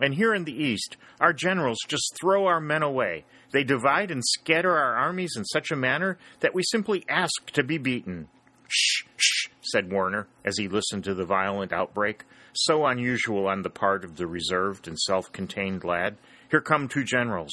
[0.00, 3.26] And here in the East, our generals just throw our men away.
[3.52, 7.62] They divide and scatter our armies in such a manner that we simply ask to
[7.62, 8.28] be beaten.
[8.68, 13.70] Shh, shh, said Warner as he listened to the violent outbreak, so unusual on the
[13.70, 16.18] part of the reserved and self contained lad.
[16.50, 17.52] Here come two generals.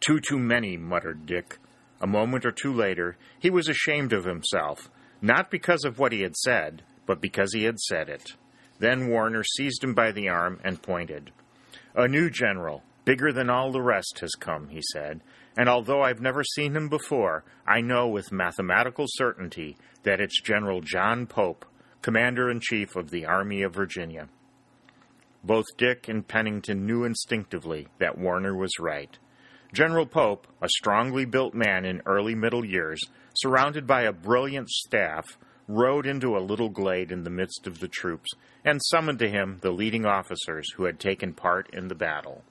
[0.00, 1.58] Two too many, muttered Dick.
[2.00, 4.90] A moment or two later, he was ashamed of himself,
[5.20, 8.32] not because of what he had said, but because he had said it.
[8.78, 11.32] Then Warner seized him by the arm and pointed.
[11.94, 15.22] A new general, bigger than all the rest, has come, he said,
[15.56, 20.80] and although I've never seen him before, I know with mathematical certainty that it's General
[20.80, 21.64] John Pope,
[22.02, 24.28] Commander in Chief of the Army of Virginia.
[25.42, 29.18] Both Dick and Pennington knew instinctively that Warner was right.
[29.72, 33.00] General Pope, a strongly built man in early middle years,
[33.34, 35.38] surrounded by a brilliant staff,
[35.68, 38.30] rode into a little glade in the midst of the troops
[38.64, 42.44] and summoned to him the leading officers who had taken part in the battle.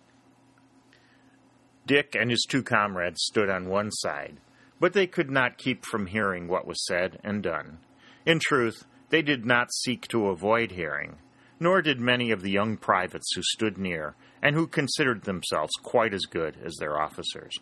[1.86, 4.38] Dick and his two comrades stood on one side,
[4.80, 7.80] but they could not keep from hearing what was said and done.
[8.26, 11.18] In truth, they did not seek to avoid hearing,
[11.60, 16.14] nor did many of the young privates who stood near and who considered themselves quite
[16.14, 17.54] as good as their officers.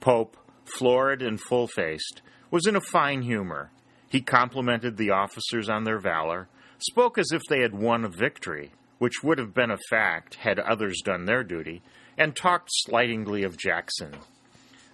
[0.00, 0.36] Pope,
[0.78, 3.70] florid and full faced, was in a fine humor.
[4.08, 6.48] He complimented the officers on their valor,
[6.78, 10.58] spoke as if they had won a victory, which would have been a fact had
[10.58, 11.82] others done their duty,
[12.20, 14.14] and talked slightingly of Jackson.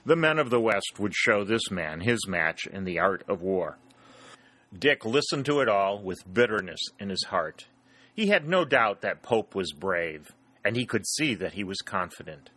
[0.04, 3.42] The men of the West would show this man his match in the art of
[3.42, 3.78] war.
[4.72, 7.66] Dick listened to it all with bitterness in his heart.
[8.14, 10.28] He had no doubt that Pope was brave,
[10.64, 12.50] and he could see that he was confident.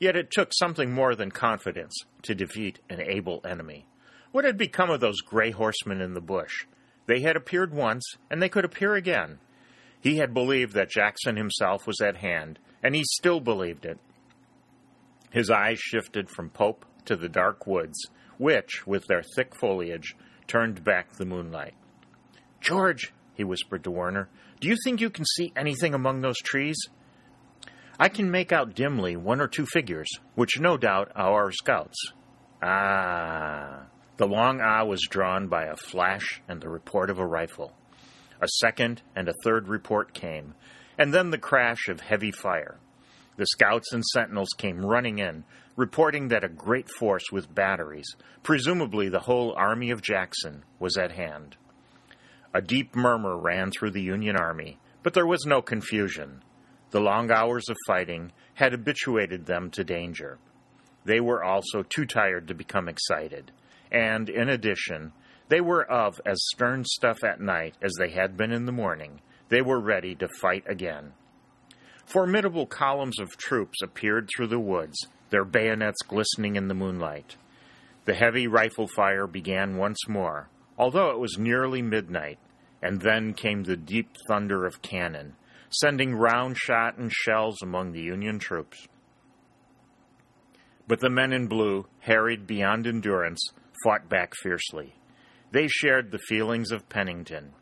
[0.00, 3.86] Yet it took something more than confidence to defeat an able enemy.
[4.32, 6.66] What had become of those gray horsemen in the bush?
[7.06, 9.38] They had appeared once, and they could appear again.
[10.00, 14.00] He had believed that Jackson himself was at hand, and he still believed it.
[15.30, 17.98] His eyes shifted from Pope to the dark woods,
[18.38, 20.16] which, with their thick foliage,
[20.46, 21.74] turned back the moonlight.
[22.60, 24.28] George, he whispered to Warner,
[24.60, 26.76] do you think you can see anything among those trees?
[27.98, 32.12] I can make out dimly one or two figures, which no doubt are our scouts.
[32.62, 33.86] Ah.
[34.18, 37.76] The long ah was drawn by a flash and the report of a rifle.
[38.40, 40.54] A second and a third report came,
[40.98, 42.78] and then the crash of heavy fire.
[43.36, 45.44] The scouts and sentinels came running in,
[45.76, 51.12] reporting that a great force with batteries, presumably the whole army of Jackson, was at
[51.12, 51.56] hand.
[52.54, 56.42] A deep murmur ran through the Union army, but there was no confusion.
[56.90, 60.38] The long hours of fighting had habituated them to danger.
[61.04, 63.52] They were also too tired to become excited,
[63.92, 65.12] and, in addition,
[65.48, 69.20] they were of as stern stuff at night as they had been in the morning.
[69.48, 71.12] They were ready to fight again.
[72.06, 74.96] Formidable columns of troops appeared through the woods,
[75.30, 77.36] their bayonets glistening in the moonlight.
[78.04, 80.48] The heavy rifle fire began once more.
[80.78, 82.38] although it was nearly midnight,
[82.82, 85.34] and then came the deep thunder of cannon,
[85.70, 88.86] sending round shot and shells among the Union troops.
[90.86, 93.40] But the men in blue, harried beyond endurance,
[93.82, 94.94] fought back fiercely.
[95.50, 97.52] They shared the feelings of Pennington.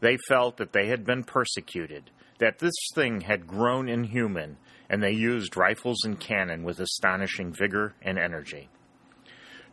[0.00, 2.10] They felt that they had been persecuted,
[2.42, 4.56] that this thing had grown inhuman,
[4.90, 8.68] and they used rifles and cannon with astonishing vigor and energy.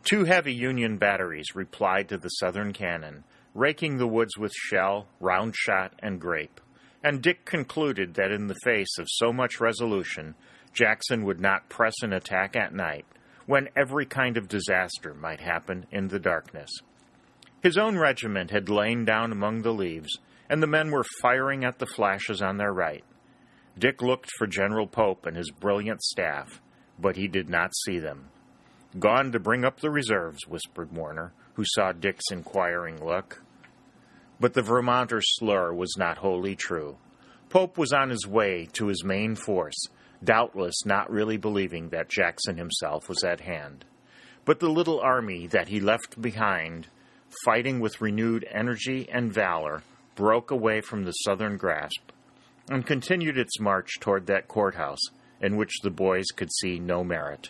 [0.04, 3.24] Two heavy Union batteries replied to the Southern cannon,
[3.56, 6.60] raking the woods with shell, round shot, and grape.
[7.02, 10.36] And Dick concluded that in the face of so much resolution,
[10.72, 13.04] Jackson would not press an attack at night,
[13.46, 16.70] when every kind of disaster might happen in the darkness.
[17.64, 21.78] His own regiment had lain down among the leaves, and the men were firing at
[21.78, 23.04] the flashes on their right.
[23.78, 26.60] Dick looked for General Pope and his brilliant staff,
[26.98, 28.28] but he did not see them.
[28.98, 33.42] Gone to bring up the reserves, whispered Warner, who saw Dick's inquiring look.
[34.40, 36.98] But the Vermonter's slur was not wholly true.
[37.48, 39.86] Pope was on his way to his main force,
[40.22, 43.84] doubtless not really believing that Jackson himself was at hand.
[44.44, 46.88] But the little army that he left behind,
[47.44, 49.84] fighting with renewed energy and valor,
[50.20, 52.12] broke away from the Southern grasp
[52.68, 55.00] and continued its march toward that courthouse
[55.40, 57.48] in which the boys could see no merit.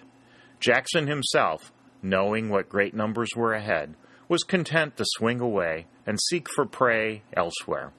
[0.60, 3.96] Jackson himself, knowing what great numbers were ahead,
[4.28, 7.90] was content to swing away and seek for prey elsewhere.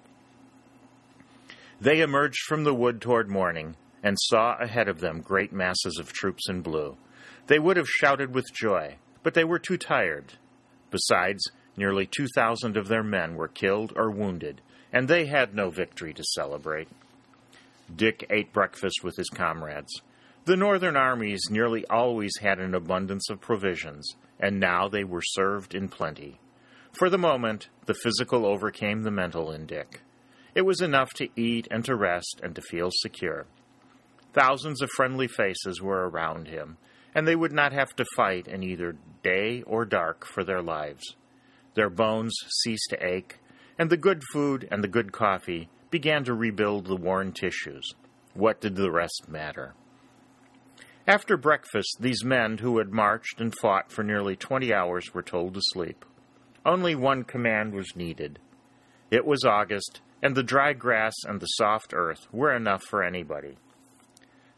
[1.81, 6.13] They emerged from the wood toward morning and saw ahead of them great masses of
[6.13, 6.95] troops in blue.
[7.47, 10.31] They would have shouted with joy, but they were too tired.
[10.91, 16.13] Besides, nearly 2,000 of their men were killed or wounded, and they had no victory
[16.13, 16.87] to celebrate.
[17.93, 20.01] Dick ate breakfast with his comrades.
[20.45, 25.75] The Northern armies nearly always had an abundance of provisions, and now they were served
[25.75, 26.39] in plenty.
[26.93, 30.01] For the moment, the physical overcame the mental in Dick.
[30.55, 33.45] It was enough to eat and to rest and to feel secure.
[34.33, 36.77] Thousands of friendly faces were around him,
[37.13, 41.15] and they would not have to fight in either day or dark for their lives.
[41.73, 43.39] Their bones ceased to ache,
[43.77, 47.93] and the good food and the good coffee began to rebuild the worn tissues.
[48.33, 49.73] What did the rest matter?
[51.07, 55.55] After breakfast, these men who had marched and fought for nearly twenty hours were told
[55.55, 56.05] to sleep.
[56.65, 58.39] Only one command was needed.
[59.09, 63.57] It was August, and the dry grass and the soft earth were enough for anybody.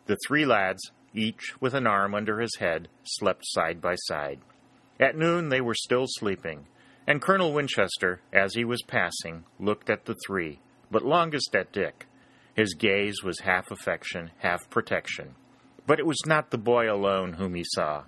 [0.06, 4.42] The three lads, each with an arm under his head, slept side by side.
[5.00, 6.68] At noon they were still sleeping,
[7.07, 10.59] and Colonel Winchester, as he was passing, looked at the three,
[10.89, 12.07] but longest at Dick.
[12.55, 15.35] His gaze was half affection, half protection.
[15.85, 18.03] But it was not the boy alone whom he saw.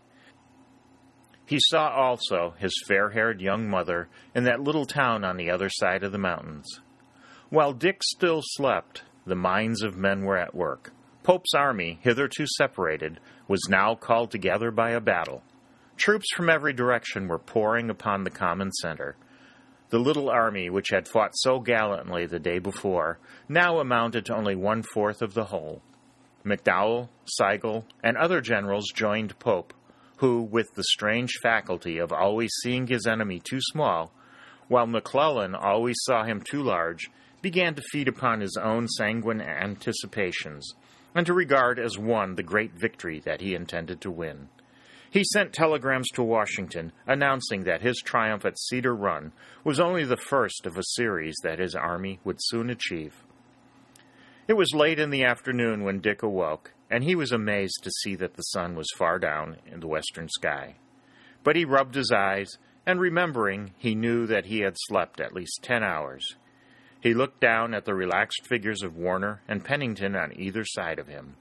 [1.46, 5.70] He saw also his fair haired young mother in that little town on the other
[5.70, 6.82] side of the mountains.
[7.50, 10.92] While Dick still slept, the minds of men were at work.
[11.24, 15.44] Pope's army, hitherto separated, was now called together by a battle.
[15.98, 19.16] Troops from every direction were pouring upon the common center.
[19.90, 24.56] The little army, which had fought so gallantly the day before, now amounted to only
[24.56, 25.82] one fourth of the whole.
[26.46, 29.74] McDowell, Sigel, and other generals joined Pope,
[30.18, 34.12] who, with the strange faculty of always seeing his enemy too small,
[34.68, 37.10] while McClellan always saw him too large,
[37.42, 40.74] began to feed upon his own sanguine anticipations,
[41.14, 44.50] and to regard as won the great victory that he intended to win.
[45.16, 49.32] He sent telegrams to Washington announcing that his triumph at Cedar Run
[49.64, 53.24] was only the first of a series that his army would soon achieve.
[54.50, 58.16] It was late in the afternoon when Dick awoke, and he was amazed to see
[58.16, 60.76] that the sun was far down in the western sky.
[61.46, 65.64] But he rubbed his eyes, and remembering, he knew that he had slept at least
[65.64, 66.36] ten hours.
[67.00, 71.08] He looked down at the relaxed figures of Warner and Pennington on either side of
[71.08, 71.38] him.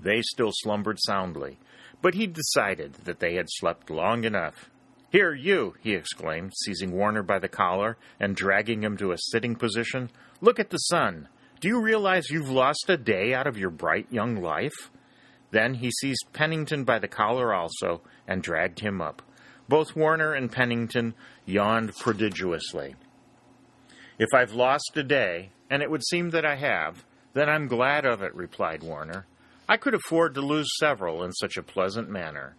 [0.00, 1.58] They still slumbered soundly,
[2.02, 4.70] but he decided that they had slept long enough.
[5.10, 9.56] Here, you, he exclaimed, seizing Warner by the collar and dragging him to a sitting
[9.56, 10.10] position.
[10.40, 11.28] Look at the sun.
[11.60, 14.90] Do you realize you've lost a day out of your bright young life?
[15.50, 19.20] Then he seized Pennington by the collar also and dragged him up.
[19.68, 21.14] Both Warner and Pennington
[21.44, 22.94] yawned prodigiously.
[24.18, 28.04] If I've lost a day, and it would seem that I have, then I'm glad
[28.04, 29.26] of it, replied Warner.
[29.70, 32.56] I could afford to lose several in such a pleasant manner.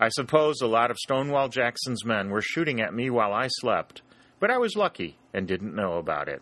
[0.00, 4.00] I suppose a lot of Stonewall Jackson's men were shooting at me while I slept,
[4.40, 6.40] but I was lucky and didn't know about it.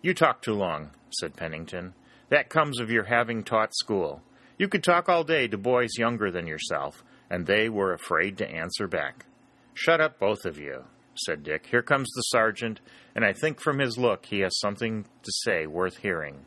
[0.00, 1.92] You talk too long, said Pennington.
[2.30, 4.22] That comes of your having taught school.
[4.56, 8.48] You could talk all day to boys younger than yourself, and they were afraid to
[8.48, 9.26] answer back.
[9.74, 10.84] Shut up, both of you.
[11.14, 11.66] said Dick.
[11.66, 12.80] Here comes the sergeant,
[13.14, 16.46] and I think from his look he has something to say worth hearing.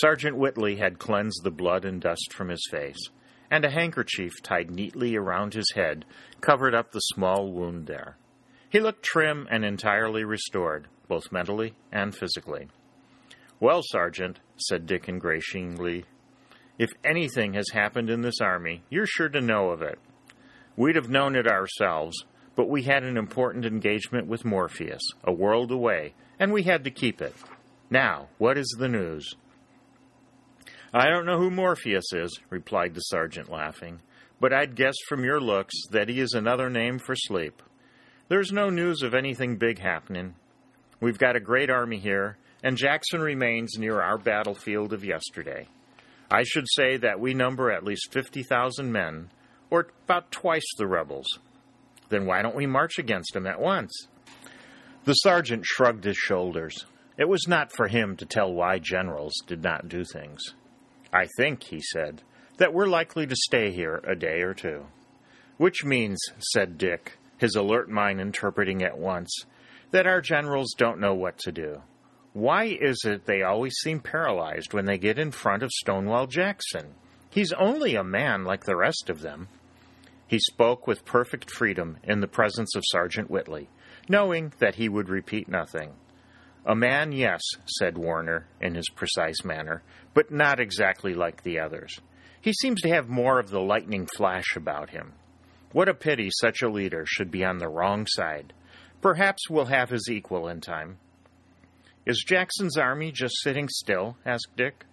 [0.00, 3.10] Sergeant Whitley had cleansed the blood and dust from his face,
[3.50, 6.04] and a handkerchief tied neatly around his head
[6.40, 8.16] covered up the small wound there.
[8.70, 12.68] He looked trim and entirely restored, both mentally and physically.
[13.58, 16.04] Well, Sergeant, said Dick ingratiatingly,
[16.78, 19.98] if anything has happened in this army, you're sure to know of it.
[20.76, 22.24] We'd have known it ourselves,
[22.54, 26.90] but we had an important engagement with Morpheus, a world away, and we had to
[26.92, 27.34] keep it.
[27.90, 29.34] Now, what is the news?
[30.92, 34.00] I don't know who Morpheus is, replied the sergeant, laughing,
[34.40, 37.62] but I'd guess from your looks that he is another name for sleep.
[38.28, 40.34] There's no news of anything big happening.
[40.98, 45.68] We've got a great army here, and Jackson remains near our battlefield of yesterday.
[46.30, 49.30] I should say that we number at least 50,000 men,
[49.70, 51.38] or about twice the rebels.
[52.08, 54.08] Then why don't we march against him at once?
[55.04, 56.86] The sergeant shrugged his shoulders.
[57.18, 60.54] It was not for him to tell why generals did not do things.
[61.12, 62.22] I think, he said,
[62.58, 64.86] that we're likely to stay here a day or two.
[65.56, 69.44] Which means, said Dick, his alert mind interpreting at once,
[69.90, 71.82] that our generals don't know what to do.
[72.32, 76.94] Why is it they always seem paralyzed when they get in front of Stonewall Jackson?
[77.30, 79.48] He's only a man like the rest of them.
[80.26, 83.68] He spoke with perfect freedom in the presence of Sergeant Whitley,
[84.08, 85.94] knowing that he would repeat nothing.
[86.66, 89.82] A man, yes, said Warner in his precise manner,
[90.14, 91.98] but not exactly like the others.
[92.40, 95.12] He seems to have more of the lightning flash about him.
[95.72, 98.52] What a pity such a leader should be on the wrong side.
[99.00, 100.98] Perhaps we'll have his equal in time.
[102.06, 104.16] Is Jackson's army just sitting still?
[104.24, 104.84] asked Dick.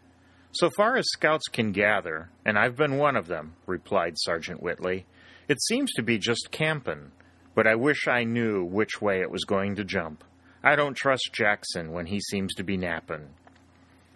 [0.52, 5.06] So far as scouts can gather, and I've been one of them, replied Sergeant Whitley,
[5.48, 7.12] it seems to be just campin',
[7.54, 10.24] but I wish I knew which way it was going to jump.
[10.68, 13.30] I don't trust Jackson when he seems to be napping.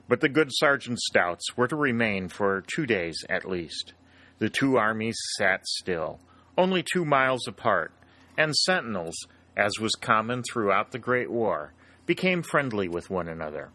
[0.07, 3.93] But the good Sergeant Stouts were to remain for two days at least.
[4.39, 6.19] The two armies sat still,
[6.57, 7.91] only two miles apart,
[8.35, 9.15] and sentinels,
[9.55, 11.73] as was common throughout the Great War,
[12.07, 13.69] became friendly with one another.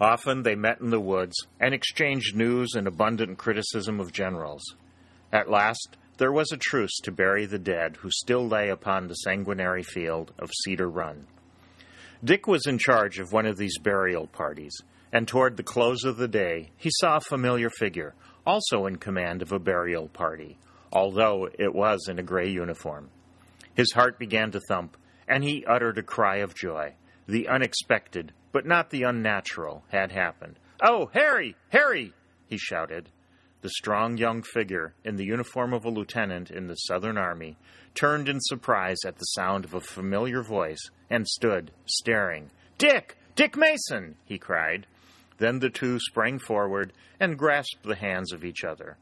[0.00, 4.74] Often they met in the woods and exchanged news and abundant criticism of generals.
[5.32, 9.14] At last, there was a truce to bury the dead who still lay upon the
[9.14, 11.26] sanguinary field of Cedar Run.
[12.22, 14.76] Dick was in charge of one of these burial parties,
[15.12, 19.42] and toward the close of the day he saw a familiar figure, also in command
[19.42, 20.58] of a burial party,
[20.92, 23.10] although it was in a gray uniform.
[23.74, 24.96] His heart began to thump,
[25.28, 26.94] and he uttered a cry of joy.
[27.28, 30.58] The unexpected, but not the unnatural, had happened.
[30.82, 31.54] Oh, Harry!
[31.68, 32.12] Harry!
[32.48, 33.08] he shouted.
[33.60, 37.56] The strong young figure, in the uniform of a lieutenant in the Southern Army,
[37.94, 42.50] turned in surprise at the sound of a familiar voice and stood, staring.
[42.78, 43.16] Dick!
[43.34, 44.14] Dick Mason!
[44.24, 44.86] he cried.
[45.38, 48.96] Then the two sprang forward and grasped the hands of each other.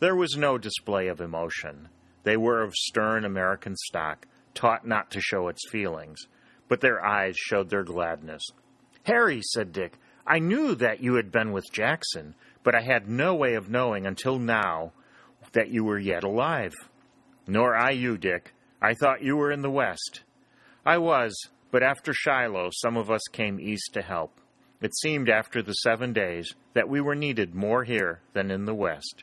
[0.00, 1.88] There was no display of emotion.
[2.24, 6.18] They were of stern American stock, taught not to show its feelings,
[6.68, 8.42] but their eyes showed their gladness.
[9.04, 13.34] Harry, said Dick, I knew that you had been with Jackson, but I had no
[13.34, 14.92] way of knowing until now
[15.52, 16.72] that you were yet alive.
[17.46, 18.54] Nor I you, Dick.
[18.80, 20.22] I thought you were in the West.
[20.84, 21.34] I was,
[21.70, 24.40] but after Shiloh, some of us came east to help.
[24.80, 28.74] It seemed after the seven days that we were needed more here than in the
[28.74, 29.22] West.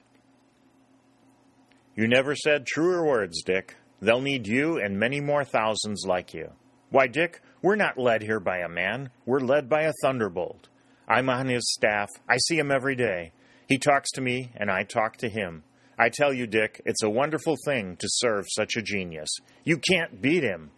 [1.95, 3.75] You never said truer words, Dick.
[4.01, 6.51] They'll need you and many more thousands like you.
[6.89, 9.09] Why, Dick, we're not led here by a man.
[9.25, 10.69] We're led by a thunderbolt.
[11.09, 12.07] I'm on his staff.
[12.27, 13.31] I see him every day.
[13.67, 15.63] He talks to me, and I talk to him.
[15.97, 19.29] I tell you, Dick, it's a wonderful thing to serve such a genius.
[19.63, 20.69] You can't beat him.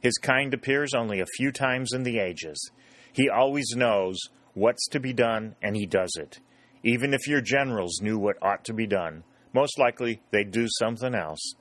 [0.00, 2.70] His kind appears only a few times in the ages.
[3.12, 4.18] He always knows
[4.54, 6.38] what's to be done, and he does it.
[6.84, 11.14] Even if your generals knew what ought to be done, most likely they'd do something
[11.14, 11.54] else.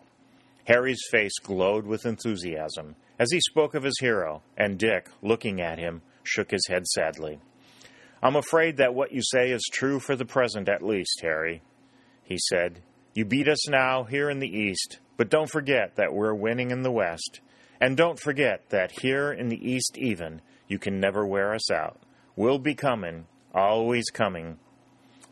[0.66, 5.80] Harry's face glowed with enthusiasm as he spoke of his hero, and Dick, looking at
[5.80, 7.40] him, shook his head sadly.
[8.22, 11.62] I'm afraid that what you say is true for the present at least, Harry,
[12.24, 12.82] he said.
[13.14, 16.84] You beat us now here in the East, but don't forget that we're winning in
[16.84, 17.42] the West.
[17.80, 22.00] And don't forget that here in the East, even, you can never wear us out.
[22.36, 24.58] We'll be coming, always coming.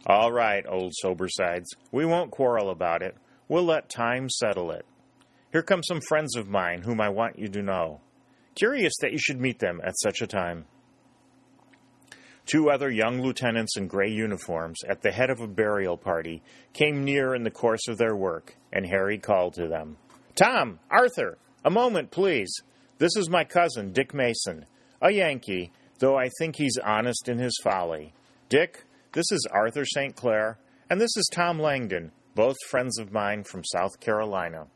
[0.08, 3.16] All right, old Sobersides, we won't quarrel about it.
[3.48, 4.86] We'll let time settle it.
[5.52, 8.02] Here come some friends of mine whom I want you to know.
[8.56, 10.66] Curious that you should meet them at such a time.
[12.46, 17.04] Two other young lieutenants in gray uniforms, at the head of a burial party, came
[17.04, 19.98] near in the course of their work, and Harry called to them.
[20.36, 20.80] Tom!
[20.92, 21.38] Arthur!
[21.64, 22.54] A moment, please.
[23.00, 24.66] This is my cousin, Dick Mason,
[25.02, 28.14] a Yankee, though I think he's honest in his folly.
[28.48, 30.16] Dick, this is Arthur St.
[30.16, 30.60] Clair,
[30.90, 34.68] and this is Tom Langdon, both friends of mine from South Carolina.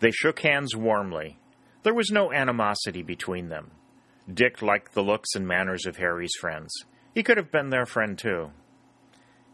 [0.00, 1.38] They shook hands warmly.
[1.82, 3.70] There was no animosity between them.
[4.32, 6.72] Dick liked the looks and manners of Harry's friends.
[7.14, 8.50] He could have been their friend, too.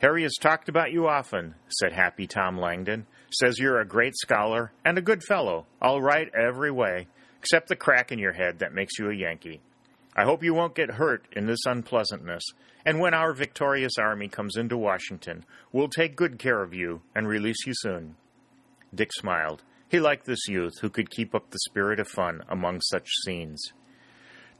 [0.02, 3.06] Harry has talked about you often, said Happy Tom Langdon.
[3.30, 7.08] Says you're a great scholar and a good fellow, all right every way,
[7.38, 9.60] except the crack in your head that makes you a Yankee.
[10.14, 12.42] I hope you won't get hurt in this unpleasantness,
[12.84, 17.26] and when our victorious army comes into Washington, we'll take good care of you and
[17.26, 18.16] release you soon.
[18.94, 19.62] Dick smiled.
[19.88, 23.72] He liked this youth who could keep up the spirit of fun among such scenes.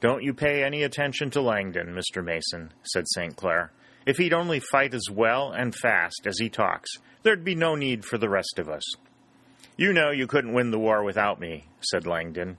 [0.00, 2.22] Don't you pay any attention to Langdon, Mr.
[2.22, 3.34] Mason, said St.
[3.34, 3.72] Clair.
[4.04, 6.90] If he'd only fight as well and fast as he talks,
[7.22, 8.84] there'd be no need for the rest of us.
[9.76, 12.58] You know you couldn't win the war without me, said Langdon.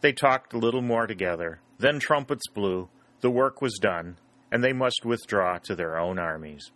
[0.00, 1.60] They talked a little more together.
[1.78, 2.88] Then trumpets blew,
[3.20, 4.18] the work was done,
[4.52, 6.70] and they must withdraw to their own armies.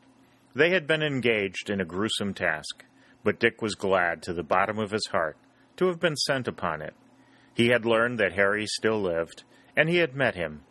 [0.55, 2.85] They had been engaged in a gruesome task,
[3.25, 5.37] but Dick was glad to the bottom of his heart
[5.77, 6.95] to have been sent upon it.
[7.55, 9.45] He had learned that Harry still lived,
[9.77, 10.63] and he had met him.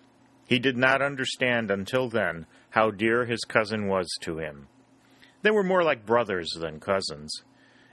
[0.47, 4.67] He did not understand until then how dear his cousin was to him.
[5.41, 7.31] They were more like brothers than cousins.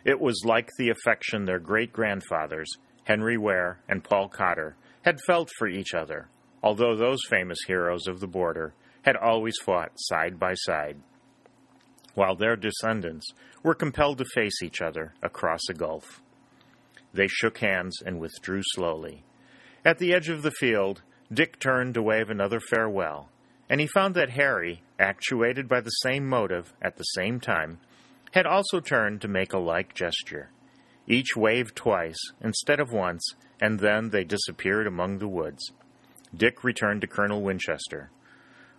[0.05, 2.69] It was like the affection their great grandfathers,
[3.05, 6.29] Henry Ware and Paul Cotter, had felt for each other,
[6.63, 10.99] although those famous heroes of the border had always fought side by side,
[12.15, 13.27] while their descendants
[13.63, 16.23] were compelled to face each other across a gulf.
[17.15, 19.25] They shook hands and withdrew slowly.
[19.89, 21.01] At the edge of the field,
[21.33, 23.31] Dick turned to wave another farewell,
[23.71, 27.79] and he found that Harry, actuated by the same motive at the same time,
[28.33, 30.51] had also turned to make a like gesture.
[31.07, 35.73] Each waved twice instead of once, and then they disappeared among the woods.
[36.37, 38.11] Dick returned to Colonel Winchester.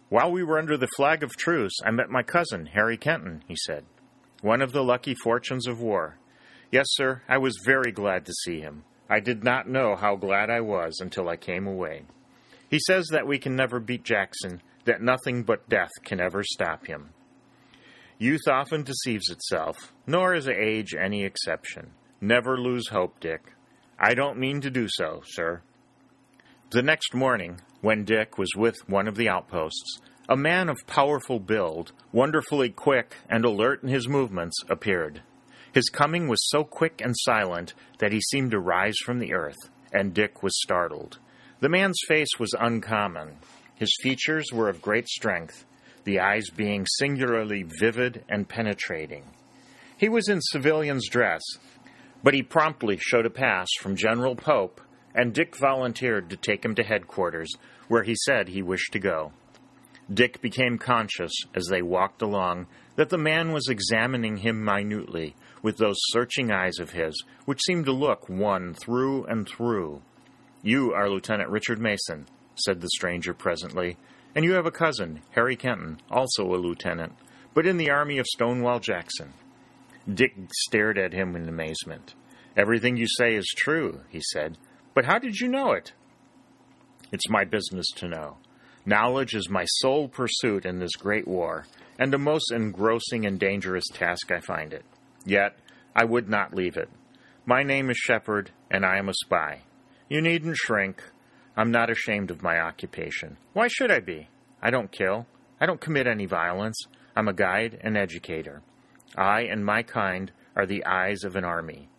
[0.10, 3.56] While we were under the flag of truce, I met my cousin, Harry Kenton, he
[3.66, 3.84] said.
[4.42, 6.20] One of the lucky fortunes of war.
[6.72, 8.84] Yes, sir, I was very glad to see him.
[9.10, 12.04] I did not know how glad I was until I came away.
[12.70, 16.86] He says that we can never beat Jackson, that nothing but death can ever stop
[16.86, 17.10] him.
[18.20, 21.92] Youth often deceives itself, nor is age any exception.
[22.22, 23.42] Never lose hope, Dick.
[24.00, 25.62] I don't mean to do so, sir.
[26.72, 31.40] The next morning, when Dick was with one of the outposts, a man of powerful
[31.40, 35.24] build, wonderfully quick and alert in his movements, appeared.
[35.74, 39.70] His coming was so quick and silent that he seemed to rise from the earth,
[39.94, 41.20] and Dick was startled.
[41.60, 43.38] The man's face was uncommon.
[43.76, 45.66] His features were of great strength,
[46.06, 49.26] the eyes being singularly vivid and penetrating.
[49.98, 51.42] He was in civilian's dress,
[52.24, 54.82] but he promptly showed a pass from General Pope,
[55.14, 57.54] and Dick volunteered to take him to headquarters,
[57.88, 59.34] where he said he wished to go.
[60.12, 65.78] Dick became conscious, as they walked along, that the man was examining him minutely with
[65.78, 70.02] those searching eyes of his, which seemed to look one through and through.
[70.62, 73.98] You are Lieutenant Richard Mason, said the stranger presently,
[74.36, 77.14] and you have a cousin, Harry Kenton, also a lieutenant,
[77.54, 79.34] but in the army of Stonewall Jackson.
[80.12, 82.14] Dick stared at him in amazement.
[82.56, 84.58] Everything you say is true, he said,
[84.94, 85.94] but how did you know it?
[87.12, 88.38] It's my business to know.
[88.86, 91.66] Knowledge is my sole pursuit in this great war,
[91.98, 94.86] and a most engrossing and dangerous task I find it.
[95.26, 95.58] Yet,
[95.96, 96.90] I would not leave it.
[97.46, 99.62] My name is Shepard, and I am a spy.
[100.08, 101.04] You needn't shrink.
[101.58, 103.38] I'm not ashamed of my occupation.
[103.54, 104.30] Why should I be?
[104.62, 105.28] I don't kill.
[105.60, 106.78] I don't commit any violence.
[107.16, 108.62] I'm a guide and educator.
[109.18, 111.90] I and my kind are the eyes of an army.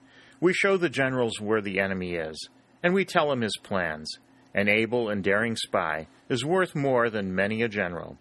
[0.41, 2.49] We show the generals where the enemy is,
[2.83, 4.11] and we tell him his plans.
[4.55, 8.17] An able and daring spy is worth more than many a general.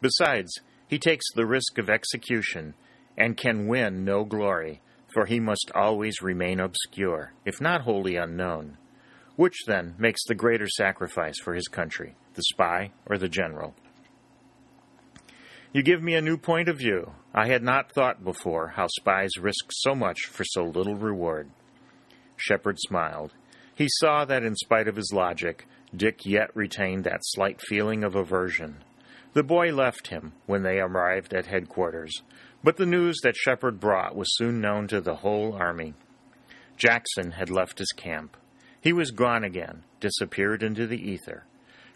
[0.00, 0.50] Besides,
[0.88, 2.74] he takes the risk of execution
[3.16, 4.80] and can win no glory,
[5.12, 8.76] for he must always remain obscure, if not wholly unknown.
[9.36, 13.74] Which, then, makes the greater sacrifice for his country, the spy or the general?
[15.72, 17.12] You give me a new point of view.
[17.32, 21.48] I had not thought before how spies risk so much for so little reward.
[22.36, 23.32] Shepard smiled.
[23.74, 28.14] He saw that in spite of his logic, Dick yet retained that slight feeling of
[28.14, 28.82] aversion.
[29.32, 32.22] The boy left him when they arrived at headquarters,
[32.62, 35.94] but the news that Shepard brought was soon known to the whole army.
[36.76, 38.36] Jackson had left his camp.
[38.80, 41.44] He was gone again, disappeared into the ether.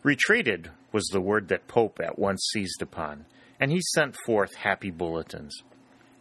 [0.03, 3.25] Retreated was the word that Pope at once seized upon,
[3.59, 5.63] and he sent forth happy bulletins.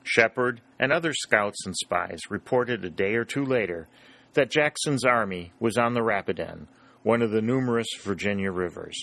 [0.04, 3.88] Shepard and other scouts and spies reported a day or two later
[4.34, 6.68] that Jackson's army was on the Rapidan,
[7.04, 8.96] one of the numerous Virginia rivers.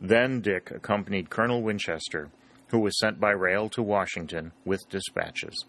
[0.00, 2.30] Then Dick accompanied Colonel Winchester,
[2.70, 5.64] who was sent by rail to Washington with dispatches.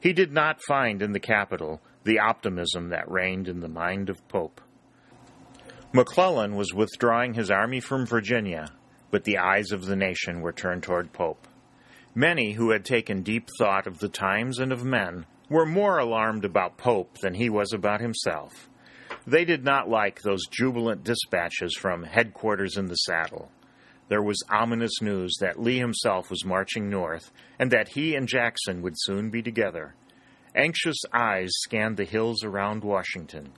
[0.00, 4.26] He did not find in the capital the optimism that reigned in the mind of
[4.28, 4.60] Pope.
[5.92, 8.70] McClellan was withdrawing his army from Virginia,
[9.10, 11.48] but the eyes of the nation were turned toward Pope.
[12.14, 16.44] Many who had taken deep thought of the times and of men were more alarmed
[16.44, 18.68] about Pope than he was about himself.
[19.26, 23.50] They did not like those jubilant dispatches from headquarters in the saddle.
[24.08, 28.82] There was ominous news that Lee himself was marching north, and that he and Jackson
[28.82, 29.94] would soon be together.
[30.54, 33.52] Anxious eyes scanned the hills around Washington.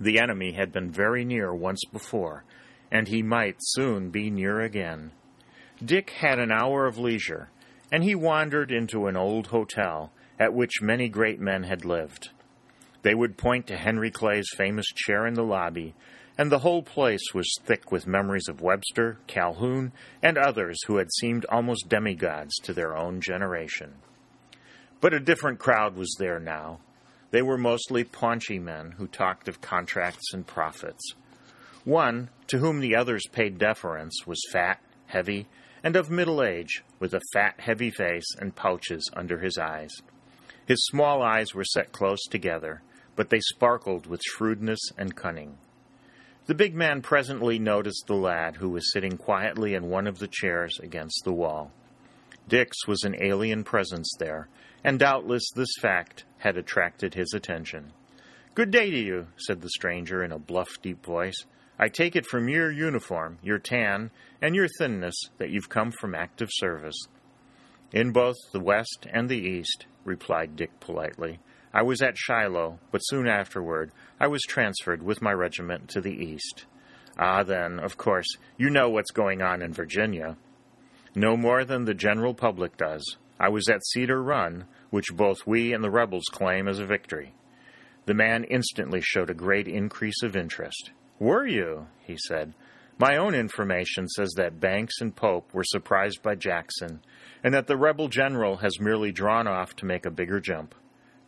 [0.00, 2.44] The enemy had been very near once before,
[2.90, 5.12] and he might soon be near again.
[5.84, 7.50] Dick had an hour of leisure,
[7.92, 12.30] and he wandered into an old hotel at which many great men had lived.
[13.02, 15.94] They would point to Henry Clay's famous chair in the lobby,
[16.40, 21.12] and the whole place was thick with memories of Webster, Calhoun, and others who had
[21.12, 23.92] seemed almost demigods to their own generation.
[25.02, 26.80] But a different crowd was there now.
[27.30, 31.12] They were mostly paunchy men who talked of contracts and profits.
[31.84, 35.46] One, to whom the others paid deference, was fat, heavy,
[35.84, 39.92] and of middle age, with a fat, heavy face and pouches under his eyes.
[40.64, 42.80] His small eyes were set close together,
[43.14, 45.58] but they sparkled with shrewdness and cunning.
[46.46, 50.28] The big man presently noticed the lad who was sitting quietly in one of the
[50.28, 51.70] chairs against the wall.
[52.48, 54.48] Dick's was an alien presence there,
[54.82, 57.92] and doubtless this fact had attracted his attention.
[58.54, 61.44] Good day to you, said the stranger in a bluff, deep voice.
[61.78, 64.10] I take it from your uniform, your tan,
[64.42, 66.96] and your thinness that you've come from active service.
[67.92, 71.38] In both the West and the East, replied Dick politely.
[71.72, 76.12] I was at Shiloh, but soon afterward I was transferred with my regiment to the
[76.12, 76.66] East.
[77.18, 80.36] Ah, then, of course, you know what's going on in Virginia.
[81.14, 83.04] No more than the general public does.
[83.38, 87.34] I was at Cedar Run, which both we and the rebels claim as a victory.
[88.06, 90.90] The man instantly showed a great increase of interest.
[91.18, 91.86] Were you?
[92.02, 92.54] he said.
[92.98, 97.00] My own information says that Banks and Pope were surprised by Jackson,
[97.42, 100.74] and that the rebel general has merely drawn off to make a bigger jump.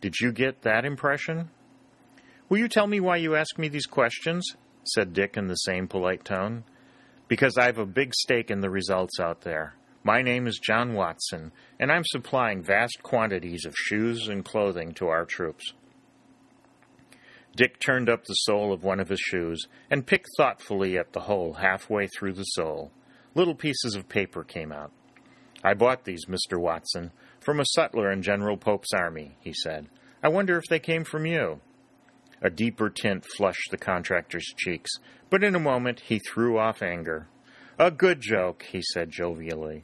[0.03, 1.49] Did you get that impression?
[2.49, 4.45] Will you tell me why you ask me these questions?
[4.83, 6.65] said Dick in the same polite tone.
[7.29, 9.75] Because I've a big stake in the results out there.
[10.03, 15.07] My name is John Watson, and I'm supplying vast quantities of shoes and clothing to
[15.07, 15.71] our troops.
[17.55, 21.21] Dick turned up the sole of one of his shoes and picked thoughtfully at the
[21.21, 22.91] hole halfway through the sole.
[23.35, 24.91] Little pieces of paper came out.
[25.63, 26.59] I bought these, Mr.
[26.59, 27.13] Watson,
[27.45, 29.87] from a sutler in General Pope's army, he said.
[30.23, 31.59] I wonder if they came from you.
[32.41, 34.91] A deeper tint flushed the contractor's cheeks,
[35.29, 37.27] but in a moment he threw off anger.
[37.79, 39.83] A good joke, he said jovially.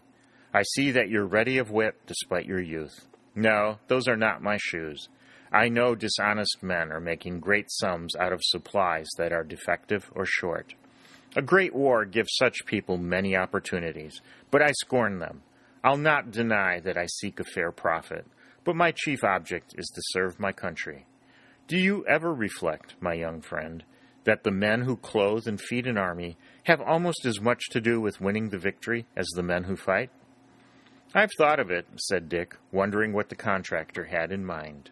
[0.54, 3.08] I see that you're ready of wit despite your youth.
[3.36, 5.08] No, those are not my shoes.
[5.52, 10.26] I know dishonest men are making great sums out of supplies that are defective or
[10.26, 10.74] short.
[11.36, 15.42] A great war gives such people many opportunities, but I scorn them.
[15.84, 18.26] I'll not deny that I seek a fair profit,
[18.64, 21.06] but my chief object is to serve my country.
[21.68, 23.84] Do you ever reflect, my young friend,
[24.26, 28.02] that the men who clothe and feed an army have almost as much to do
[28.02, 30.10] with winning the victory as the men who fight?
[31.16, 34.92] I've thought of it, said Dick, wondering what the contractor had in mind.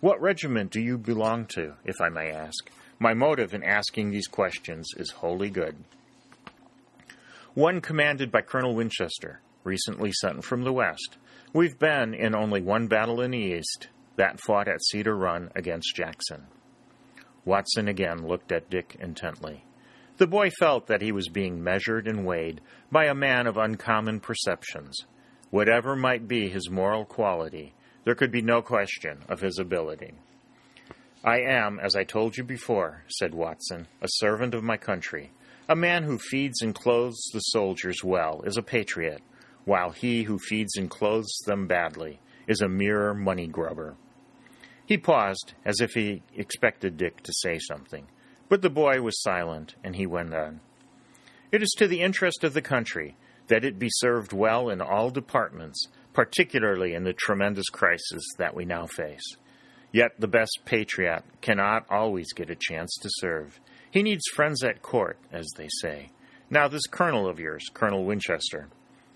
[0.00, 2.70] What regiment do you belong to, if I may ask?
[2.98, 5.76] My motive in asking these questions is wholly good.
[7.54, 11.18] One commanded by Colonel Winchester, recently sent from the West.
[11.52, 15.94] We've been in only one battle in the East, that fought at Cedar Run against
[15.94, 16.46] Jackson.
[17.44, 19.64] Watson again looked at Dick intently.
[20.18, 24.20] The boy felt that he was being measured and weighed by a man of uncommon
[24.20, 24.96] perceptions.
[25.50, 30.14] Whatever might be his moral quality, there could be no question of his ability.
[31.24, 35.30] I am, as I told you before, said Watson, a servant of my country.
[35.68, 39.22] A man who feeds and clothes the soldiers well is a patriot,
[39.64, 43.96] while he who feeds and clothes them badly is a mere money grubber.
[44.84, 48.08] He paused, as if he expected Dick to say something,
[48.48, 50.60] but the boy was silent, and he went on.
[51.50, 55.10] It is to the interest of the country that it be served well in all
[55.10, 59.36] departments, particularly in the tremendous crisis that we now face.
[59.92, 63.60] Yet the best patriot cannot always get a chance to serve.
[63.90, 66.10] He needs friends at court, as they say.
[66.48, 68.68] Now, this colonel of yours, Colonel Winchester,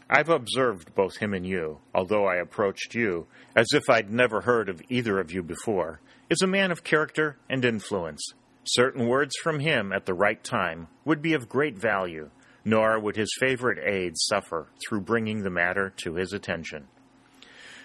[0.09, 4.69] I've observed both him and you, although I approached you as if I'd never heard
[4.69, 8.23] of either of you before, is a man of character and influence.
[8.65, 12.31] Certain words from him at the right time would be of great value,
[12.65, 16.87] nor would his favorite aides suffer through bringing the matter to his attention.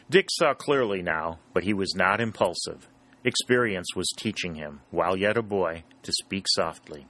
[0.10, 2.88] Dick saw clearly now, but he was not impulsive.
[3.24, 7.08] Experience was teaching him, while yet a boy, to speak softly.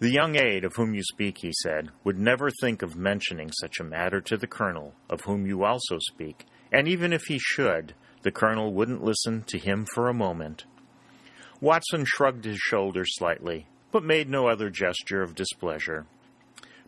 [0.00, 3.78] The young aide of whom you speak, he said, would never think of mentioning such
[3.78, 7.94] a matter to the colonel, of whom you also speak, and even if he should,
[8.22, 10.64] the colonel wouldn't listen to him for a moment.
[11.60, 16.06] Watson shrugged his shoulders slightly, but made no other gesture of displeasure.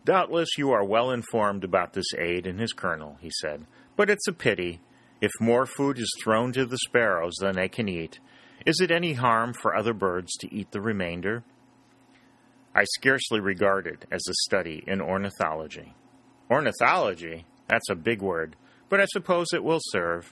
[0.03, 3.65] Doubtless you are well informed about this aide and his colonel, he said,
[3.95, 4.81] but it's a pity.
[5.21, 8.19] If more food is thrown to the sparrows than they can eat,
[8.65, 11.43] is it any harm for other birds to eat the remainder?
[12.77, 15.95] I scarcely regard it as a study in ornithology.
[16.47, 17.47] Ornithology?
[17.67, 18.55] That's a big word,
[18.87, 20.31] but I suppose it will serve.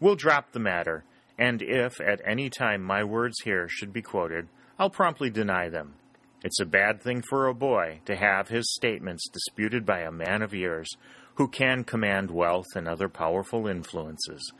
[0.00, 1.04] We'll drop the matter,
[1.38, 5.94] and if at any time my words here should be quoted, I'll promptly deny them.
[6.42, 10.42] It's a bad thing for a boy to have his statements disputed by a man
[10.42, 10.88] of years
[11.36, 14.52] who can command wealth and other powerful influences.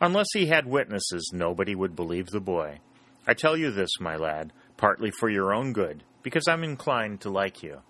[0.00, 2.78] Unless he had witnesses, nobody would believe the boy.
[3.26, 7.30] I tell you this, my lad, partly for your own good, because I'm inclined to
[7.30, 7.82] like you.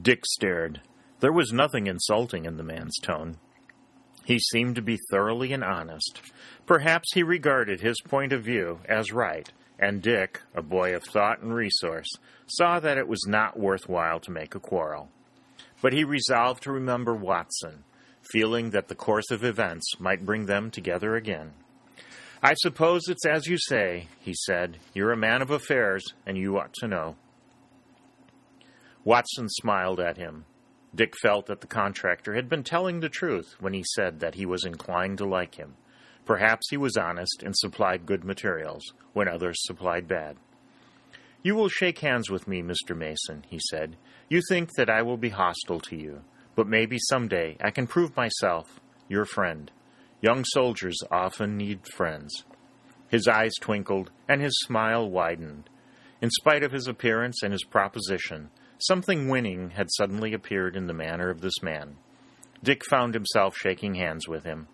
[0.00, 0.80] Dick stared.
[1.20, 3.36] There was nothing insulting in the man's tone.
[4.24, 6.22] He seemed to be thoroughly and honest.
[6.64, 11.42] Perhaps he regarded his point of view as right, and Dick, a boy of thought
[11.42, 12.08] and resource,
[12.46, 15.10] saw that it was not worth while to make a quarrel.
[15.82, 17.84] But he resolved to remember Watson,
[18.32, 21.52] feeling that the course of events might bring them together again.
[22.42, 24.78] I suppose it's as you say, he said.
[24.94, 27.16] You're a man of affairs, and you ought to know.
[29.06, 30.46] Watson smiled at him.
[30.92, 34.44] Dick felt that the contractor had been telling the truth when he said that he
[34.44, 35.76] was inclined to like him.
[36.24, 40.36] Perhaps he was honest and supplied good materials when others supplied bad.
[41.44, 42.96] You will shake hands with me, Mr.
[42.96, 43.96] Mason, he said.
[44.28, 46.24] You think that I will be hostile to you,
[46.56, 49.70] but maybe some day I can prove myself your friend.
[50.20, 52.44] Young soldiers often need friends.
[53.06, 55.70] His eyes twinkled, and his smile widened.
[56.20, 60.92] In spite of his appearance and his proposition, something winning had suddenly appeared in the
[60.92, 61.96] manner of this man.
[62.62, 64.68] Dick found himself shaking hands with him.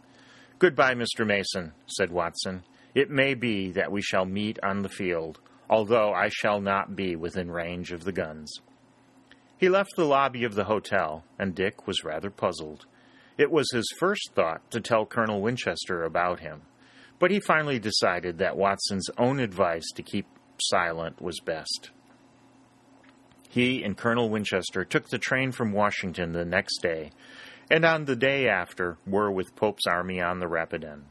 [0.58, 1.26] Goodbye, Mr.
[1.26, 2.62] Mason, said Watson.
[2.94, 7.16] It may be that we shall meet on the field, although I shall not be
[7.16, 8.60] within range of the guns.
[9.56, 12.86] He left the lobby of the hotel, and Dick was rather puzzled.
[13.38, 16.62] It was his first thought to tell Colonel Winchester about him,
[17.18, 20.26] but he finally decided that Watson's own advice to keep
[20.60, 21.90] silent was best.
[23.52, 27.10] He and Colonel Winchester took the train from Washington the next day,
[27.70, 31.04] and on the day after were with Pope's army on the Rapidan.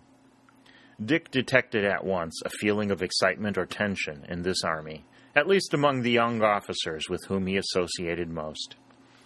[1.05, 5.75] Dick detected at once a feeling of excitement or tension in this army, at least
[5.75, 8.75] among the young officers with whom he associated most.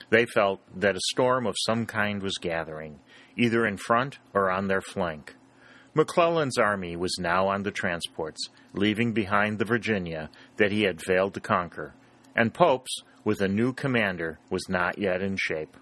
[0.09, 2.99] They felt that a storm of some kind was gathering,
[3.37, 5.37] either in front or on their flank.
[5.93, 11.33] McClellan's army was now on the transports, leaving behind the Virginia that he had failed
[11.35, 11.93] to conquer,
[12.35, 15.77] and Pope's, with a new commander, was not yet in shape.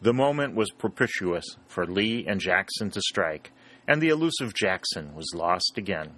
[0.00, 3.52] The moment was propitious for Lee and Jackson to strike,
[3.86, 6.14] and the elusive Jackson was lost again.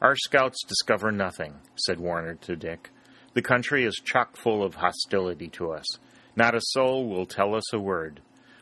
[0.00, 2.90] Our scouts discover nothing, said Warner to Dick.
[3.34, 5.86] The country is chock full of hostility to us,
[6.34, 8.20] not a soul will tell us a word.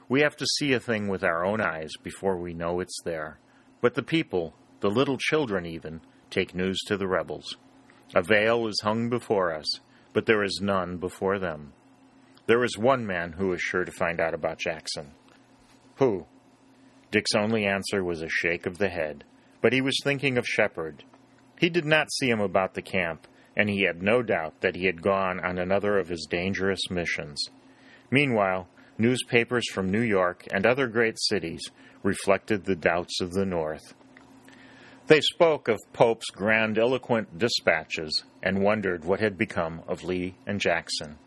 [0.08, 3.38] We have to see a thing with our own eyes before we know it's there.
[3.82, 7.56] But the people, the little children even, take news to the rebels.
[8.14, 9.66] A veil is hung before us,
[10.16, 11.74] but there is none before them.
[12.46, 15.10] There is one man who is sure to find out about Jackson.
[15.96, 16.24] Who?
[17.10, 19.24] Dick's only answer was a shake of the head,
[19.60, 21.04] but he was thinking of Shepard.
[21.60, 24.86] He did not see him about the camp, and he had no doubt that he
[24.86, 27.50] had gone on another of his dangerous missions.
[28.10, 31.60] Meanwhile, newspapers from New York and other great cities
[32.02, 33.92] reflected the doubts of the North.
[35.08, 41.18] They spoke of Pope's grandiloquent dispatches and wondered what had become of Lee and Jackson.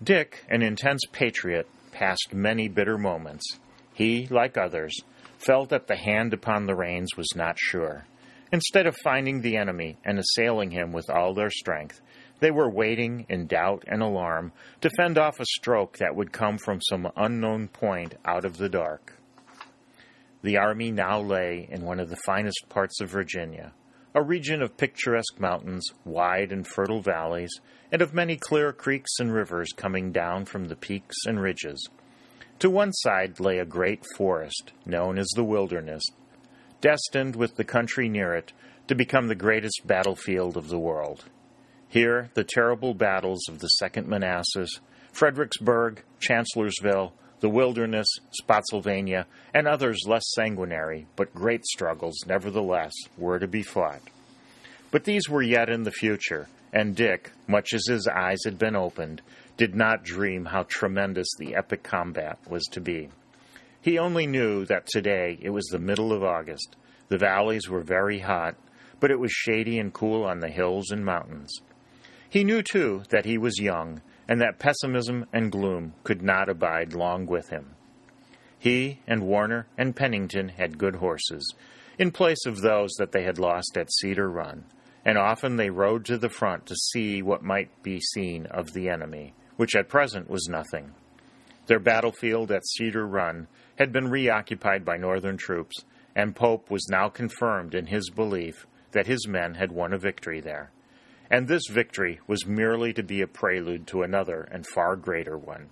[0.00, 3.58] Dick, an intense patriot, passed many bitter moments.
[3.92, 4.96] He, like others,
[5.38, 8.06] felt that the hand upon the reins was not sure.
[8.52, 12.00] Instead of finding the enemy and assailing him with all their strength,
[12.38, 14.52] they were waiting in doubt and alarm
[14.82, 18.68] to fend off a stroke that would come from some unknown point out of the
[18.68, 19.14] dark.
[20.44, 23.72] The army now lay in one of the finest parts of Virginia,
[24.14, 27.50] a region of picturesque mountains, wide and fertile valleys,
[27.90, 31.88] and of many clear creeks and rivers coming down from the peaks and ridges.
[32.58, 36.02] To one side lay a great forest, known as the wilderness,
[36.82, 38.52] destined with the country near it
[38.88, 41.24] to become the greatest battlefield of the world.
[41.88, 44.78] Here, the terrible battles of the Second Manassas,
[45.10, 53.46] Fredericksburg, Chancellorsville, the Wilderness, Spotsylvania, and others less sanguinary, but great struggles, nevertheless, were to
[53.46, 54.00] be fought.
[54.90, 58.76] But these were yet in the future, and Dick, much as his eyes had been
[58.76, 59.22] opened,
[59.56, 63.08] did not dream how tremendous the epic combat was to be.
[63.80, 66.76] He only knew that today it was the middle of August.
[67.08, 68.56] The valleys were very hot,
[68.98, 71.60] but it was shady and cool on the hills and mountains.
[72.30, 76.92] He knew, too, that he was young, and that pessimism and gloom could not abide
[76.94, 77.74] long with him.
[78.58, 81.54] He and Warner and Pennington had good horses,
[81.98, 84.64] in place of those that they had lost at Cedar Run,
[85.04, 88.88] and often they rode to the front to see what might be seen of the
[88.88, 90.94] enemy, which at present was nothing.
[91.66, 95.84] Their battlefield at Cedar Run had been reoccupied by Northern troops,
[96.16, 100.40] and Pope was now confirmed in his belief that his men had won a victory
[100.40, 100.70] there.
[101.30, 105.70] And this victory was merely to be a prelude to another and far greater one.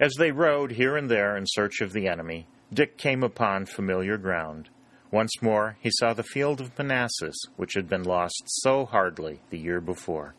[0.00, 4.16] As they rode here and there in search of the enemy, Dick came upon familiar
[4.16, 4.70] ground.
[5.10, 9.58] Once more he saw the field of Manassas, which had been lost so hardly the
[9.58, 10.34] year before.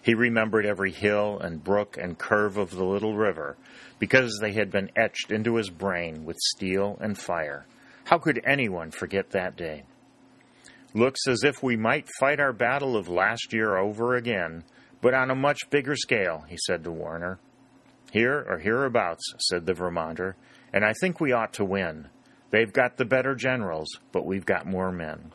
[0.00, 3.56] He remembered every hill and brook and curve of the little river,
[3.98, 7.66] because they had been etched into his brain with steel and fire.
[8.04, 9.84] How could anyone forget that day?
[10.94, 14.64] Looks as if we might fight our battle of last year over again,
[15.00, 17.38] but on a much bigger scale, he said to Warner.
[18.12, 20.36] Here or hereabouts, said the Vermonter,
[20.72, 22.08] and I think we ought to win.
[22.50, 25.32] They've got the better generals, but we've got more men.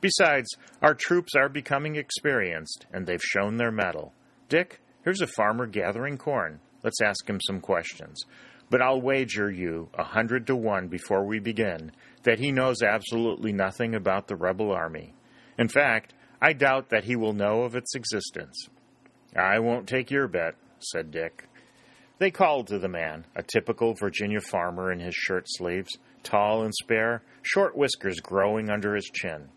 [0.00, 0.48] Besides,
[0.82, 4.12] our troops are becoming experienced, and they've shown their mettle.
[4.48, 6.58] Dick, here's a farmer gathering corn.
[6.82, 8.24] Let's ask him some questions.
[8.68, 11.92] But I'll wager you a hundred to one before we begin
[12.26, 15.14] that he knows absolutely nothing about the rebel army.
[15.58, 16.12] In fact,
[16.42, 18.68] I doubt that he will know of its existence.
[19.34, 21.44] I won't take your bet, said Dick.
[22.18, 26.74] They called to the man, a typical Virginia farmer in his shirt sleeves, tall and
[26.74, 29.48] spare, short whiskers growing under his chin.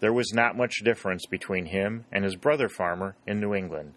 [0.00, 3.92] There was not much difference between him and his brother farmer in New England.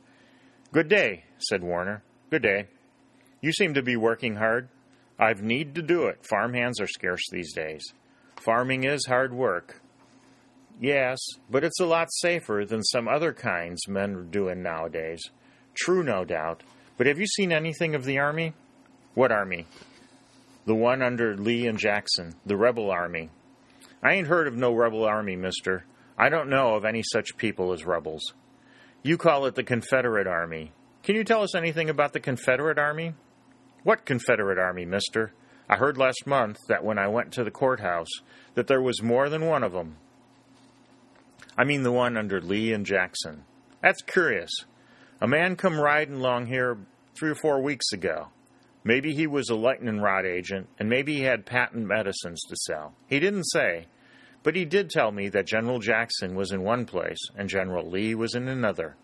[0.74, 2.04] Good day, said Warner.
[2.30, 2.68] Good day.
[3.42, 4.68] You seem to be working hard.
[5.18, 6.26] I've need to do it.
[6.26, 7.84] Farm hands are scarce these days.
[8.39, 9.82] Farming is hard work.
[10.80, 15.21] Yes, but it's a lot safer than some other kinds men are doing nowadays.
[15.73, 16.63] True, no doubt.
[16.97, 18.54] But have you seen anything of the army?
[19.13, 19.65] What army?
[20.65, 23.30] The one under Lee and Jackson, the rebel army.
[24.02, 25.84] I ain't heard of no rebel army, mister.
[26.17, 28.34] I don't know of any such people as rebels.
[29.04, 30.71] You call it the Confederate Army.
[31.04, 33.15] Can you tell us anything about the Confederate Army?
[33.84, 35.34] What Confederate Army, mister?
[35.70, 38.10] I heard last month that when I went to the courthouse
[38.56, 39.98] that there was more than one of them.
[41.56, 43.44] I mean the one under Lee and Jackson.
[43.82, 44.50] That's curious.
[45.22, 46.78] A man come riding along here
[47.16, 48.30] three or four weeks ago.
[48.84, 52.94] Maybe he was a lightning rod agent, and maybe he had patent medicines to sell.
[53.08, 53.88] He didn't say,
[54.42, 58.16] but he did tell me that General Jackson was in one place and General Lee
[58.16, 58.96] was in another.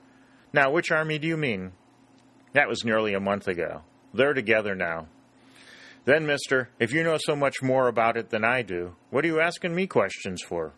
[0.54, 1.74] Now, which army do you mean?
[2.54, 3.82] That was nearly a month ago.
[4.14, 5.08] They're together now.
[6.06, 9.28] Then, mister, if you know so much more about it than I do, what are
[9.28, 10.74] you asking me questions for?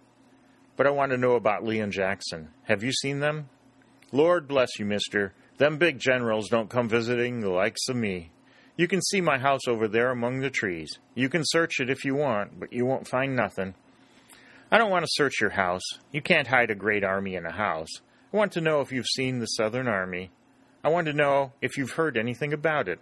[0.77, 2.49] But I want to know about Lee and Jackson.
[2.63, 3.49] Have you seen them?
[4.13, 5.33] Lord bless you, mister.
[5.57, 8.31] Them big generals don't come visiting the likes of me.
[8.77, 10.97] You can see my house over there among the trees.
[11.13, 13.73] You can search it if you want, but you won't find nothing.
[14.71, 15.83] I don't want to search your house.
[16.11, 17.89] You can't hide a great army in a house.
[18.31, 20.29] I want to know if you've seen the Southern Army.
[20.83, 22.99] I want to know if you've heard anything about it.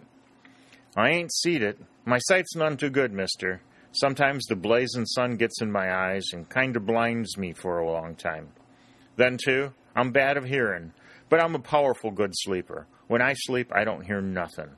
[0.96, 1.78] I ain't seed it.
[2.06, 3.60] My sight's none too good, mister.
[3.92, 7.90] Sometimes the blazing sun gets in my eyes and kind of blinds me for a
[7.90, 8.48] long time.
[9.16, 10.92] Then, too, I'm bad of hearing,
[11.28, 12.86] but I'm a powerful good sleeper.
[13.08, 14.70] When I sleep, I don't hear nothing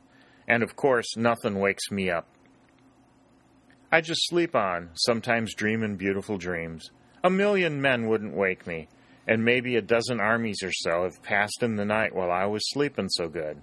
[0.49, 2.27] and of course, nothing wakes me up.
[3.93, 6.91] I just sleep on, sometimes dreaming beautiful dreams.
[7.23, 8.89] A million men wouldn't wake me,
[9.27, 12.71] and maybe a dozen armies or so have passed in the night while I was
[12.71, 13.63] sleeping so good.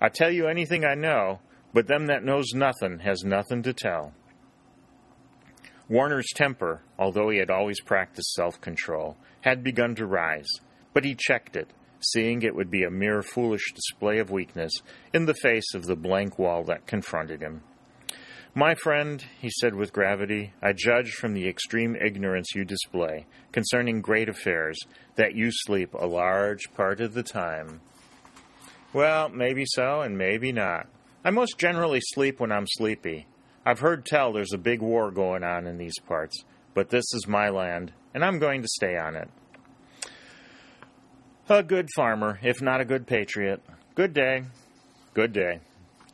[0.00, 1.40] I tell you anything I know,
[1.72, 4.12] but them that knows nothing has nothing to tell.
[5.88, 10.48] Warner's temper, although he had always practiced self control, had begun to rise,
[10.92, 14.72] but he checked it seeing it would be a mere foolish display of weakness
[15.12, 17.62] in the face of the blank wall that confronted him.
[18.54, 24.00] My friend, he said with gravity, I judge from the extreme ignorance you display concerning
[24.00, 24.78] great affairs
[25.16, 27.80] that you sleep a large part of the time.
[28.92, 30.86] Well, maybe so, and maybe not.
[31.24, 33.26] I most generally sleep when I'm sleepy.
[33.66, 36.44] I've heard tell there's a big war going on in these parts,
[36.74, 39.28] but this is my land, and I'm going to stay on it.
[41.48, 43.62] A good farmer, if not a good patriot.
[43.94, 44.44] Good day.
[45.12, 45.60] Good day.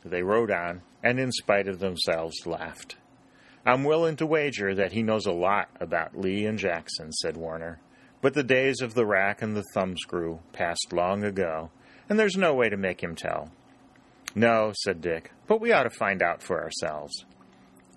[0.03, 2.95] They rode on, and in spite of themselves, laughed.
[3.65, 7.79] I'm willing to wager that he knows a lot about Lee and Jackson, said Warner.
[8.21, 11.69] But the days of the rack and the thumbscrew passed long ago,
[12.09, 13.51] and there's no way to make him tell.
[14.37, 17.25] No, said Dick, but we ought to find out for ourselves.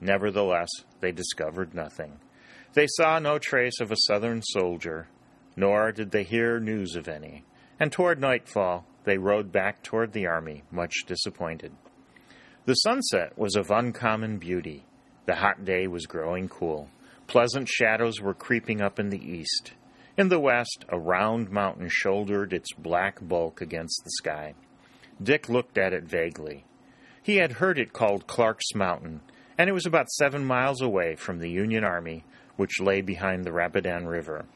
[0.00, 0.70] Nevertheless,
[1.00, 2.20] they discovered nothing.
[2.74, 5.08] They saw no trace of a Southern soldier,
[5.56, 7.44] nor did they hear news of any,
[7.80, 11.72] and toward nightfall they rode back toward the army, much disappointed.
[12.66, 14.84] The sunset was of uncommon beauty.
[15.26, 16.88] The hot day was growing cool.
[17.26, 19.72] Pleasant shadows were creeping up in the east.
[20.16, 24.54] In the west, a round mountain shouldered its black bulk against the sky.
[25.22, 26.64] Dick looked at it vaguely.
[27.22, 29.20] He had heard it called Clark's Mountain,
[29.58, 32.24] and it was about seven miles away from the Union Army,
[32.56, 34.46] which lay behind the Rapidan River.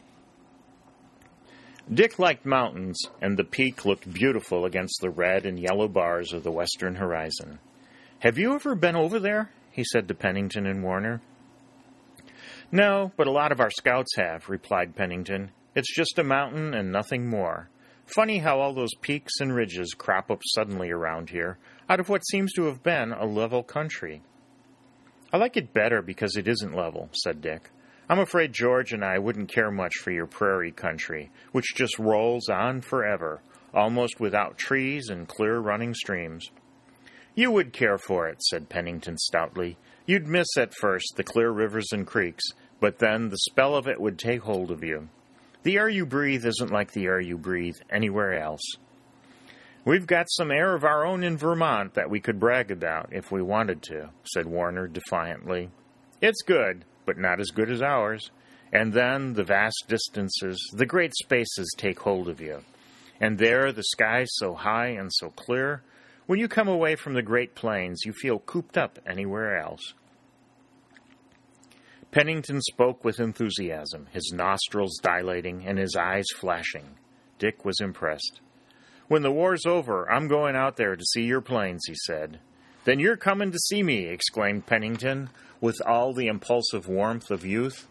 [1.92, 6.44] Dick liked mountains, and the peak looked beautiful against the red and yellow bars of
[6.44, 7.58] the western horizon.
[8.20, 9.50] Have you ever been over there?
[9.72, 11.20] he said to Pennington and Warner.
[12.70, 15.50] No, but a lot of our scouts have, replied Pennington.
[15.74, 17.68] It's just a mountain and nothing more.
[18.06, 22.26] Funny how all those peaks and ridges crop up suddenly around here, out of what
[22.26, 24.22] seems to have been a level country.
[25.32, 27.70] I like it better because it isn't level, said Dick.
[28.08, 32.48] I'm afraid George and I wouldn't care much for your prairie country, which just rolls
[32.50, 33.40] on forever,
[33.72, 36.50] almost without trees and clear running streams.
[37.34, 39.78] You would care for it, said Pennington stoutly.
[40.04, 42.44] You'd miss at first the clear rivers and creeks,
[42.80, 45.08] but then the spell of it would take hold of you.
[45.62, 48.62] The air you breathe isn't like the air you breathe anywhere else.
[49.84, 53.30] We've got some air of our own in Vermont that we could brag about if
[53.30, 55.70] we wanted to, said Warner defiantly.
[56.20, 58.30] It's good, but not as good as ours.
[58.72, 62.62] And then the vast distances, the great spaces take hold of you.
[63.20, 65.82] And there the sky's so high and so clear.
[66.26, 69.94] When you come away from the Great Plains, you feel cooped up anywhere else.
[72.12, 76.96] Pennington spoke with enthusiasm, his nostrils dilating and his eyes flashing.
[77.38, 78.40] Dick was impressed.
[79.08, 82.38] When the war's over, I'm going out there to see your plains, he said.
[82.84, 87.88] Then you're coming to see me, exclaimed Pennington, with all the impulsive warmth of youth.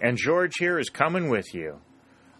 [0.00, 1.80] And George here is coming with you.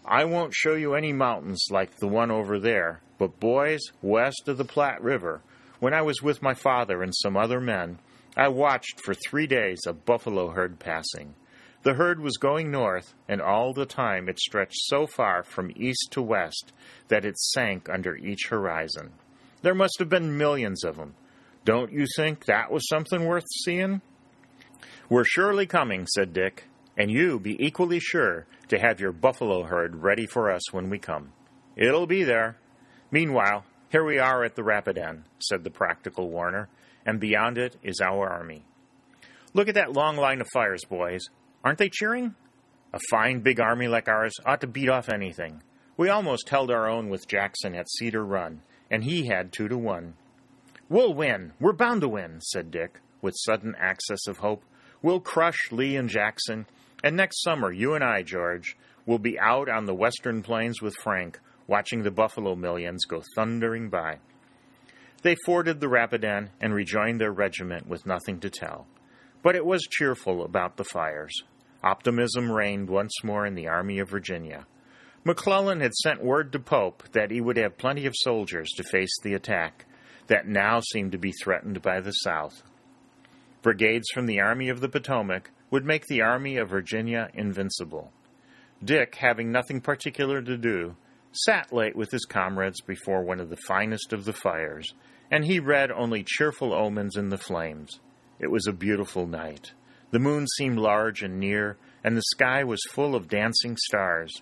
[0.03, 4.57] I won't show you any mountains like the one over there, but boys, west of
[4.57, 5.41] the Platte River,
[5.79, 7.99] when I was with my father and some other men,
[8.39, 11.35] I watched for three days a buffalo herd passing.
[11.83, 16.07] The herd was going north, and all the time it stretched so far from east
[16.11, 16.71] to west
[17.09, 19.11] that it sank under each horizon.
[19.61, 21.15] There must have been millions of them.
[21.65, 24.01] Don't you think that was something worth seeing?
[25.09, 26.63] We're surely coming, said Dick,
[26.95, 30.97] and you be equally sure to have your buffalo herd ready for us when we
[30.97, 31.33] come.
[31.75, 32.55] It'll be there.
[33.11, 36.69] Meanwhile, here we are at the Rapidan, said the practical Warner
[37.09, 38.63] and beyond it is our army.
[39.55, 41.21] Look at that long line of fires, boys.
[41.63, 42.35] Aren't they cheering?
[42.93, 45.63] A fine big army like ours ought to beat off anything.
[45.97, 49.77] We almost held our own with Jackson at Cedar Run, and he had two to
[49.77, 50.13] one.
[50.87, 51.53] We'll win.
[51.59, 54.63] We're bound to win, said Dick, with sudden access of hope.
[55.01, 56.67] We'll crush Lee and Jackson,
[57.03, 60.95] and next summer, you and I, George, will be out on the western plains with
[61.01, 64.19] Frank, watching the buffalo millions go thundering by.
[65.21, 68.87] They forded the Rapidan and rejoined their regiment with nothing to tell.
[69.41, 71.33] But it was cheerful about the fires.
[71.83, 74.65] Optimism reigned once more in the Army of Virginia.
[75.23, 79.15] McClellan had sent word to Pope that he would have plenty of soldiers to face
[79.21, 79.85] the attack
[80.27, 82.63] that now seemed to be threatened by the South.
[83.61, 88.11] Brigades from the Army of the Potomac would make the Army of Virginia invincible.
[88.83, 90.95] Dick, having nothing particular to do,
[91.31, 94.93] sat late with his comrades before one of the finest of the fires,
[95.31, 97.99] and he read only cheerful omens in the flames.
[98.39, 99.73] It was a beautiful night.
[100.11, 104.41] The moon seemed large and near, and the sky was full of dancing stars.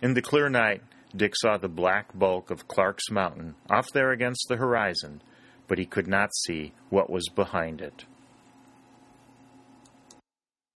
[0.00, 0.82] In the clear night,
[1.14, 5.22] Dick saw the black bulk of Clark's Mountain off there against the horizon,
[5.68, 8.06] but he could not see what was behind it.